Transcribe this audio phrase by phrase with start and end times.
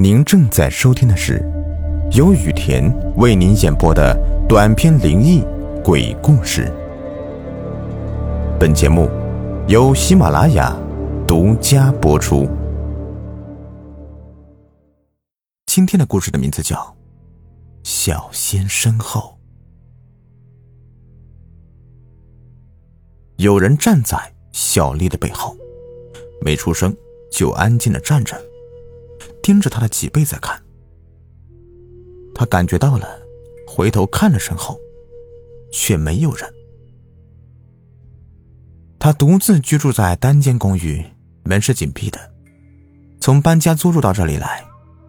[0.00, 1.42] 您正在收听的是
[2.12, 4.16] 由雨田为您演播的
[4.48, 5.42] 短篇灵异
[5.82, 6.72] 鬼故事。
[8.60, 9.10] 本节目
[9.66, 10.72] 由喜马拉雅
[11.26, 12.48] 独家播出。
[15.66, 16.76] 今天的故事的名字叫
[17.82, 19.36] 《小仙身后》。
[23.42, 24.16] 有人站在
[24.52, 25.56] 小丽的背后，
[26.40, 26.96] 没出声，
[27.32, 28.40] 就安静的站着。
[29.48, 30.62] 盯着他的脊背在看，
[32.34, 33.18] 他感觉到了，
[33.66, 34.78] 回头看了身后，
[35.72, 36.46] 却没有人。
[38.98, 41.02] 他独自居住在单间公寓，
[41.44, 42.20] 门是紧闭的。
[43.22, 44.62] 从搬家租住到这里来，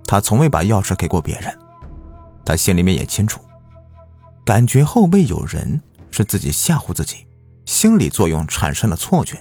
[0.06, 1.54] 他从未把钥匙给过别人。
[2.46, 3.42] 他心里面也清楚，
[4.46, 5.82] 感觉后背有人
[6.12, 7.28] 是自己吓唬自己，
[7.66, 9.38] 心理作用产生了错觉。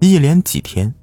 [0.00, 0.94] 一连几天。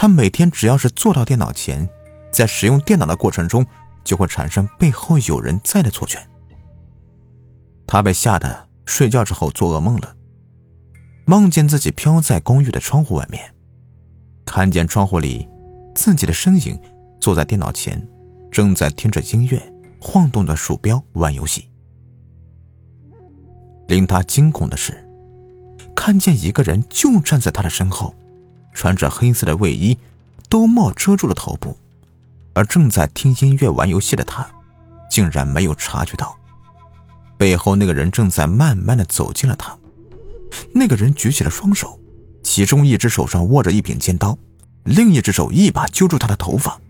[0.00, 1.86] 他每天只要是坐到电脑前，
[2.32, 3.66] 在使用电脑的过程中，
[4.02, 6.18] 就会产生背后有人在的错觉。
[7.86, 10.16] 他被吓得睡觉之后做噩梦了，
[11.26, 13.54] 梦见自己飘在公寓的窗户外面，
[14.46, 15.46] 看见窗户里
[15.94, 16.80] 自己的身影
[17.20, 18.08] 坐在电脑前，
[18.50, 19.60] 正在听着音乐，
[20.00, 21.68] 晃动着鼠标玩游戏。
[23.86, 25.06] 令他惊恐的是，
[25.94, 28.14] 看见一个人就站在他的身后。
[28.72, 29.98] 穿着黑色的卫衣，
[30.48, 31.76] 兜帽遮住了头部，
[32.54, 34.46] 而正在听音乐、玩游戏的他，
[35.10, 36.36] 竟然没有察觉到，
[37.36, 39.76] 背后那个人正在慢慢的走近了他。
[40.74, 41.98] 那个人举起了双手，
[42.42, 44.36] 其中一只手上握着一柄尖刀，
[44.84, 46.80] 另一只手一把揪住他的头发，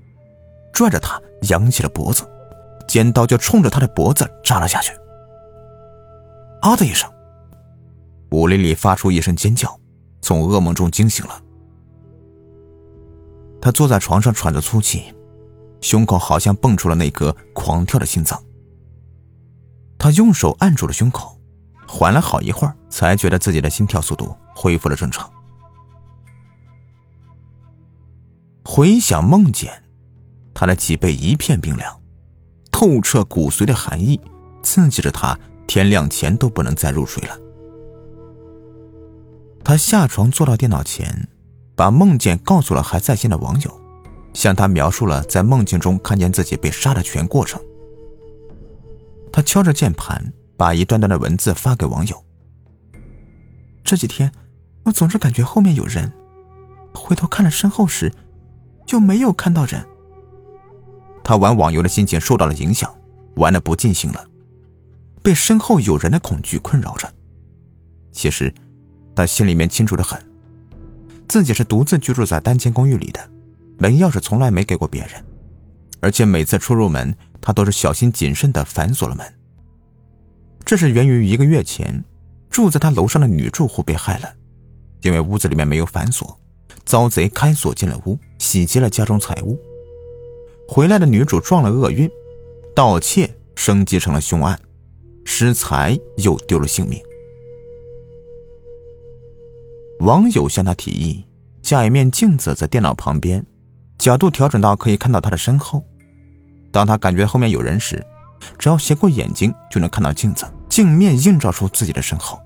[0.72, 2.26] 拽着他扬起了脖子，
[2.88, 4.92] 尖刀就冲着他的脖子扎了下去。
[6.62, 7.10] 啊的一声，
[8.30, 9.78] 武丽丽发出一声尖叫，
[10.22, 11.42] 从噩梦中惊醒了。
[13.61, 15.14] 他坐在床上喘着粗气，
[15.80, 18.42] 胸口好像蹦出了那颗狂跳的心脏。
[19.98, 21.38] 他用手按住了胸口，
[21.87, 25.31] 缓了好一会儿，才觉得自己的心跳速度恢复了正常。
[28.65, 29.82] 回想梦见，
[30.54, 32.00] 他的脊背一片冰凉，
[32.72, 34.19] 透彻骨髓的寒意
[34.62, 37.37] 刺激着他，天亮前都不能再入睡了。
[39.62, 41.28] 他下床坐到电脑前。
[41.80, 43.80] 把梦见告诉了还在线的网友，
[44.34, 47.58] 向他描述了在梦境中看见自己被杀的全过程。
[49.32, 52.22] 他敲着键盘，把一段段的文字发给网友。
[53.82, 54.30] 这几天，
[54.84, 56.12] 我总是感觉后面有人，
[56.92, 58.12] 回头看了身后时，
[58.84, 59.82] 就没有看到人。
[61.24, 62.94] 他玩网游的心情受到了影响，
[63.36, 64.22] 玩的不尽兴了，
[65.22, 67.10] 被身后有人的恐惧困扰着。
[68.12, 68.52] 其实，
[69.16, 70.29] 他心里面清楚的很。
[71.30, 73.20] 自己是独自居住在单间公寓里的，
[73.78, 75.24] 门钥匙从来没给过别人，
[76.00, 79.24] 而且每次出入门，他都是小心谨慎的反锁了门。
[80.64, 82.02] 这是源于一个月前，
[82.50, 84.28] 住在他楼上的女住户被害了，
[85.02, 86.36] 因为屋子里面没有反锁，
[86.84, 89.56] 遭贼开锁进了屋，洗劫了家中财物。
[90.66, 92.10] 回来的女主撞了厄运，
[92.74, 94.60] 盗窃升级成了凶案，
[95.24, 97.00] 失财又丢了性命。
[100.00, 101.27] 网友向他提议
[101.61, 103.44] 架一面镜子在电脑旁边，
[103.99, 105.84] 角度调整到可以看到他的身后。
[106.72, 108.05] 当他感觉后面有人时，
[108.59, 112.41] 只要斜过眼睛就能看到镜子，镜面映照出自己的身后。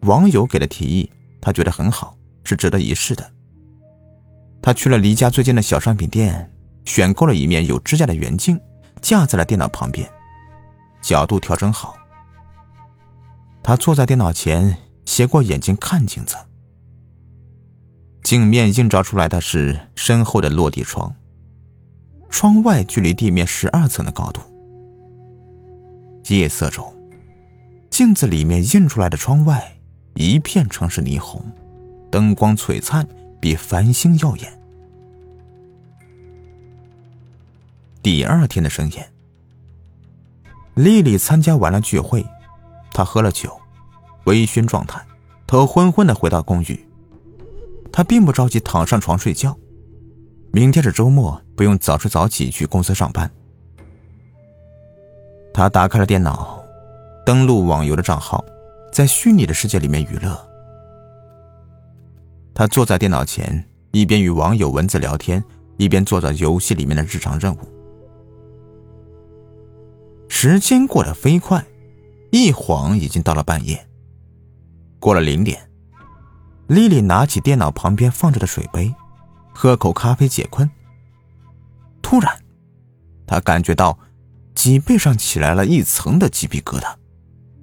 [0.00, 3.26] 网友给的提议，他觉得很好，是值得一试的。
[4.60, 6.52] 他去了离家最近的小商品店，
[6.84, 8.60] 选购了一面有支架的圆镜，
[9.00, 10.06] 架在了电脑旁边，
[11.00, 11.96] 角度调整好。
[13.62, 14.76] 他坐在电脑前。
[15.06, 16.36] 斜过眼睛看镜子，
[18.22, 21.14] 镜面映照出来的是身后的落地窗，
[22.28, 24.42] 窗外距离地面十二层的高度。
[26.28, 26.92] 夜色中，
[27.88, 29.78] 镜子里面映出来的窗外
[30.14, 31.40] 一片城市霓虹，
[32.10, 33.06] 灯光璀璨，
[33.40, 34.60] 比繁星耀眼。
[38.02, 39.08] 第二天的深夜，
[40.74, 42.26] 丽丽参加完了聚会，
[42.92, 43.58] 她喝了酒。
[44.26, 45.04] 微醺状态，
[45.46, 46.78] 头昏昏的回到公寓。
[47.92, 49.56] 他并不着急躺上床睡觉，
[50.52, 53.30] 明天是周末，不用早睡早起去公司上班。
[55.54, 56.62] 他打开了电脑，
[57.24, 58.44] 登录网游的账号，
[58.92, 60.38] 在虚拟的世界里面娱乐。
[62.52, 65.42] 他坐在电脑前，一边与网友文字聊天，
[65.78, 67.58] 一边做着游戏里面的日常任务。
[70.28, 71.64] 时间过得飞快，
[72.30, 73.86] 一晃已经到了半夜。
[75.06, 75.70] 过了零点，
[76.66, 78.92] 丽丽拿起电脑旁边放着的水杯，
[79.54, 80.68] 喝口咖啡解困。
[82.02, 82.36] 突然，
[83.24, 83.96] 他感觉到
[84.52, 86.92] 脊背上起来了一层的鸡皮疙瘩，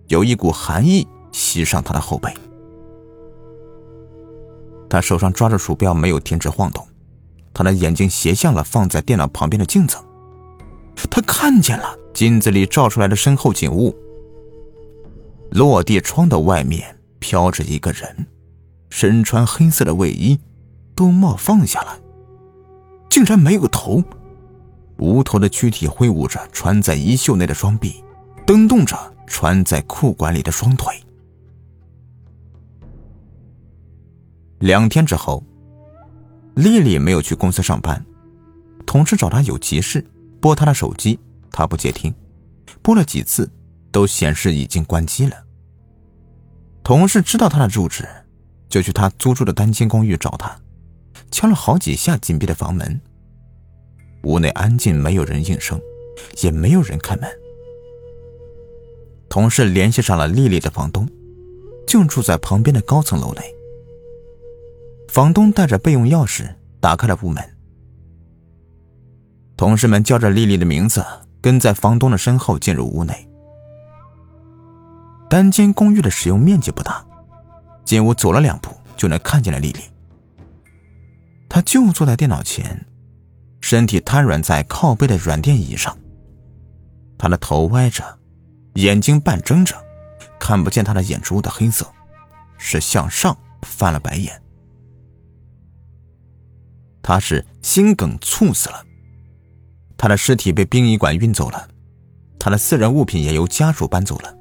[0.07, 2.33] 有一股寒意袭上他的后背。
[4.89, 6.87] 他手上抓着鼠标，没有停止晃动，
[7.53, 9.97] 他的眼睛斜向了放在电脑旁边的镜子。
[11.11, 13.93] 他看见了镜子里照出来的身后景物。
[15.51, 18.27] 落地窗的外面飘着一个人，
[18.89, 20.37] 身穿黑色的卫衣，
[20.93, 21.97] 兜帽放下来，
[23.09, 24.03] 竟然没有头，
[24.97, 28.03] 无头的躯体挥舞着穿在衣袖内的双臂，
[28.45, 30.93] 蹬动着穿在裤管里的双腿。
[34.59, 35.41] 两天之后，
[36.55, 38.05] 丽丽没有去公司上班，
[38.85, 40.05] 同事找她有急事，
[40.41, 41.17] 拨她的手机，
[41.51, 42.13] 她不接听，
[42.81, 43.49] 拨了几次，
[43.93, 45.37] 都显示已经关机了。
[46.83, 48.05] 同事知道他的住址，
[48.67, 50.53] 就去他租住的单间公寓找他，
[51.31, 52.99] 敲了好几下紧闭的房门。
[54.23, 55.79] 屋内安静，没有人应声，
[56.41, 57.29] 也没有人开门。
[59.29, 61.07] 同事联系上了丽丽的房东，
[61.87, 63.41] 就住在旁边的高层楼内。
[65.07, 67.41] 房东带着备用钥匙打开了屋门。
[69.55, 71.05] 同事们叫着丽丽的名字，
[71.39, 73.27] 跟在房东的身后进入屋内。
[75.33, 77.03] 单间公寓的使用面积不大，
[77.83, 79.79] 进屋走了两步就能看见了丽丽。
[81.49, 82.85] 她就坐在电脑前，
[83.59, 85.97] 身体瘫软在靠背的软垫椅上。
[87.17, 88.03] 她的头歪着，
[88.75, 89.75] 眼睛半睁着，
[90.39, 91.91] 看不见她的眼珠的黑色，
[92.59, 94.39] 是向上翻了白眼。
[97.01, 98.85] 她是心梗猝死了，
[99.97, 101.67] 她的尸体被殡仪馆运走了，
[102.37, 104.31] 她的私人物品也由家属搬走了。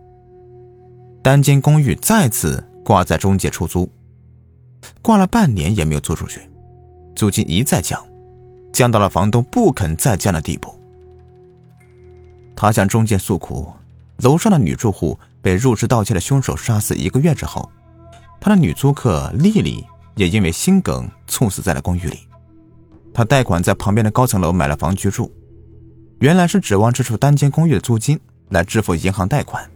[1.22, 3.88] 单间公寓再次挂在中介出租，
[5.00, 6.40] 挂了半年也没有租出去，
[7.14, 8.04] 租金一再降，
[8.72, 10.76] 降到了房东不肯再降的地步。
[12.56, 13.72] 他向中介诉苦，
[14.16, 17.70] 楼上的女住户被入室盗窃的凶手杀死一个月之后，
[18.40, 19.86] 他的女租客丽丽
[20.16, 22.18] 也因为心梗猝死在了公寓里。
[23.14, 25.32] 他贷款在旁边的高层楼买了房居住，
[26.18, 29.70] 原来是指望这处单间公寓的租金来支付银行贷款。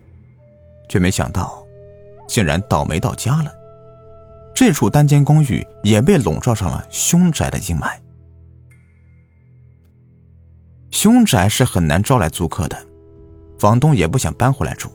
[0.88, 1.64] 却没想到，
[2.28, 3.52] 竟然倒霉到家了。
[4.54, 7.98] 这处单间公寓也被笼罩上了凶宅的阴霾。
[10.90, 12.86] 凶宅是很难招来租客的，
[13.58, 14.90] 房东也不想搬回来住，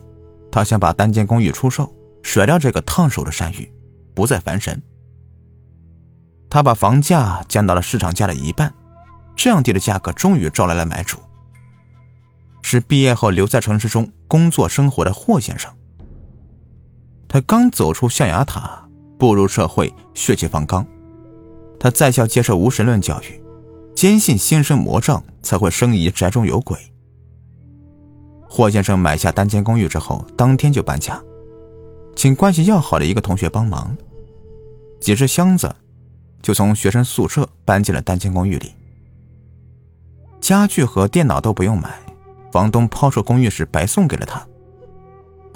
[0.50, 3.72] 他想把单间公寓出售，甩掉这个烫手的山芋，
[4.14, 4.82] 不再烦神。
[6.50, 8.74] 他把房价降到了市场价的一半，
[9.36, 11.18] 这样低的价格终于招来了买主，
[12.62, 15.72] 是毕业后留在城市中工作生活的霍先生。
[17.32, 18.86] 他刚走出象牙塔，
[19.18, 20.86] 步入社会，血气方刚。
[21.80, 23.42] 他在校接受无神论教育，
[23.94, 26.76] 坚信心生魔障才会生疑宅中有鬼。
[28.46, 31.18] 霍先生买下单间公寓之后，当天就搬家，
[32.14, 33.96] 请关系要好的一个同学帮忙，
[35.00, 35.74] 几只箱子
[36.42, 38.74] 就从学生宿舍搬进了单间公寓里。
[40.38, 41.98] 家具和电脑都不用买，
[42.52, 44.46] 房东抛售公寓时白送给了他。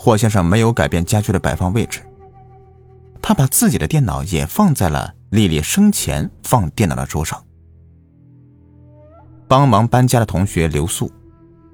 [0.07, 2.01] 霍先生没有改变家具的摆放位置，
[3.21, 7.45] 他把自己的电脑也放在了丽丽生前放电脑的桌上。
[9.49, 11.11] 帮忙搬家的同学留宿，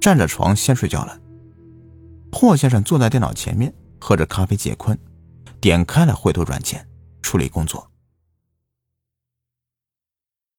[0.00, 1.20] 占着床先睡觉了。
[2.32, 3.70] 霍先生坐在电脑前面，
[4.00, 4.98] 喝着咖啡解困，
[5.60, 6.88] 点开了绘图软件，
[7.20, 7.86] 处理工作。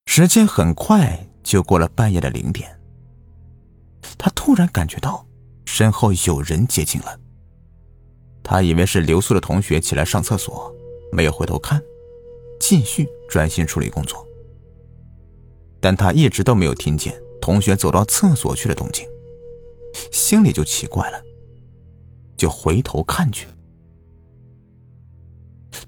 [0.06, 2.80] 时间很快就过了半夜的零点，
[4.20, 5.26] 他突然感觉到
[5.66, 7.20] 身后有人接近了。
[8.44, 10.76] 他以为是留宿的同学起来上厕所，
[11.12, 11.82] 没有回头看，
[12.60, 14.28] 继续专心处理工作。
[15.80, 19.08] 但他一直都没有听见同学走到厕所去的动静，
[20.12, 21.22] 心里就奇怪了，
[22.38, 23.48] 就回头看去。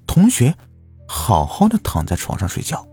[0.06, 0.54] 同学
[1.06, 2.86] 好好的躺在床上睡觉，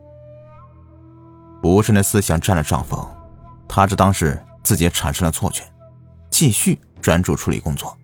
[1.63, 3.05] 无声的思想占了上风，
[3.67, 5.63] 他只当是自己产生了错觉，
[6.29, 7.97] 继续专注处理工作。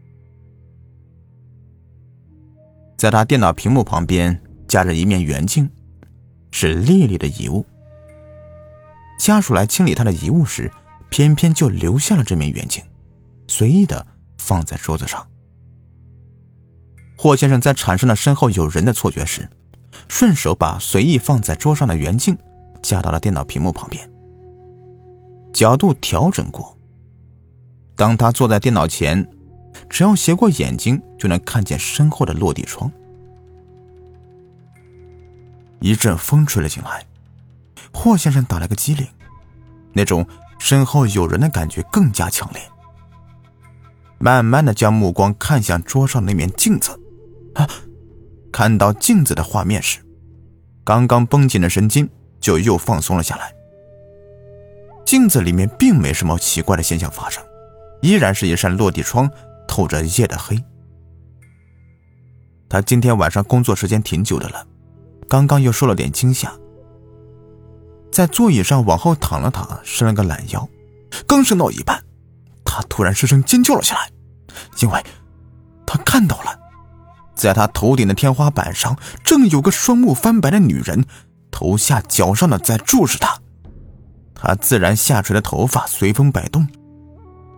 [2.99, 4.37] 在他电脑屏幕旁边
[4.67, 5.69] 夹着一面圆镜，
[6.51, 7.65] 是丽丽的遗物。
[9.17, 10.69] 家属来清理他的遗物时，
[11.09, 12.83] 偏偏就留下了这面圆镜，
[13.47, 14.05] 随意的
[14.37, 15.25] 放在桌子上。
[17.17, 19.49] 霍先生在产生了身后有人的错觉时，
[20.09, 22.37] 顺手把随意放在桌上的圆镜
[22.81, 24.11] 夹到了电脑屏幕旁边，
[25.53, 26.77] 角度调整过。
[27.95, 29.25] 当他坐在电脑前。
[29.89, 32.91] 只要斜过眼睛，就能看见身后的落地窗。
[35.79, 37.05] 一阵风吹了进来，
[37.93, 39.07] 霍先生打了个激灵，
[39.93, 40.25] 那种
[40.59, 42.61] 身后有人的感觉更加强烈。
[44.17, 46.99] 慢慢的将目光看向桌上那面镜子，
[47.55, 47.67] 啊！
[48.51, 49.99] 看到镜子的画面时，
[50.83, 52.09] 刚刚绷紧的神经
[52.41, 53.53] 就又放松了下来。
[55.05, 57.41] 镜子里面并没什么奇怪的现象发生，
[58.01, 59.31] 依然是一扇落地窗，
[59.79, 60.61] 透着夜的黑。
[62.67, 64.67] 他今天晚上工作时间挺久的了，
[65.29, 66.51] 刚刚又受了点惊吓，
[68.11, 70.67] 在座椅上往后躺了躺，伸了个懒腰，
[71.25, 72.03] 刚伸到一半。
[72.65, 74.11] 他突然失声尖叫了起来，
[74.81, 75.01] 因为
[75.85, 76.59] 他看到了，
[77.33, 81.05] 在他头顶的天花板上，正有个双目翻白的女人，
[81.51, 83.39] 头下脚上的在注视他。
[84.35, 86.67] 他自然下垂的头发随风摆动，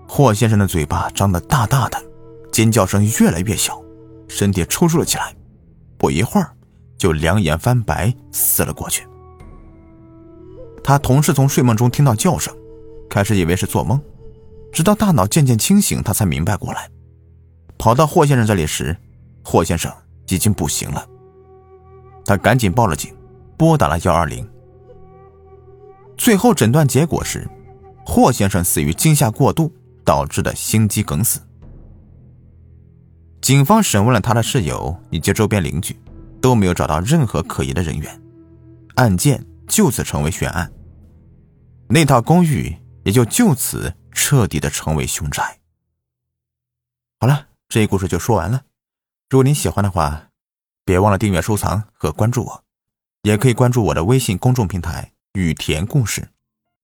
[0.07, 2.01] 霍先生的嘴巴张得大大的，
[2.51, 3.81] 尖叫声越来越小，
[4.27, 5.33] 身体抽搐了起来，
[5.97, 6.51] 不一会儿
[6.97, 9.07] 就两眼翻白死了过去。
[10.83, 12.53] 他同事从睡梦中听到叫声，
[13.09, 14.01] 开始以为是做梦。
[14.73, 16.89] 直到大脑渐渐清醒，他才明白过来。
[17.77, 18.95] 跑到霍先生这里时，
[19.43, 19.91] 霍先生
[20.27, 21.05] 已经不行了。
[22.25, 23.13] 他赶紧报了警，
[23.57, 24.47] 拨打了幺二零。
[26.17, 27.47] 最后诊断结果是，
[28.05, 29.71] 霍先生死于惊吓过度
[30.05, 31.39] 导致的心肌梗死。
[33.41, 35.99] 警方审问了他的室友以及周边邻居，
[36.41, 38.21] 都没有找到任何可疑的人员，
[38.95, 40.71] 案件就此成为悬案。
[41.87, 43.93] 那套公寓也就就此。
[44.13, 45.59] 彻底的成为凶宅。
[47.19, 48.63] 好了，这一故事就说完了。
[49.29, 50.27] 如果您喜欢的话，
[50.83, 52.63] 别忘了订阅、收藏和关注我，
[53.23, 56.29] 也可以关注我的微信公众平台“雨田故事”。